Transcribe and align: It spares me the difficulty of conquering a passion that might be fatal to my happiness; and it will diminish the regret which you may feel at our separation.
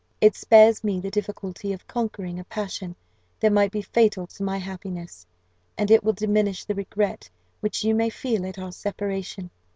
It 0.19 0.35
spares 0.35 0.83
me 0.83 0.99
the 0.99 1.11
difficulty 1.11 1.73
of 1.73 1.85
conquering 1.87 2.39
a 2.39 2.43
passion 2.43 2.95
that 3.39 3.53
might 3.53 3.71
be 3.71 3.83
fatal 3.83 4.25
to 4.25 4.41
my 4.41 4.57
happiness; 4.57 5.27
and 5.77 5.91
it 5.91 6.03
will 6.03 6.13
diminish 6.13 6.63
the 6.65 6.73
regret 6.73 7.29
which 7.59 7.83
you 7.83 7.93
may 7.93 8.09
feel 8.09 8.43
at 8.47 8.57
our 8.57 8.71
separation. 8.71 9.51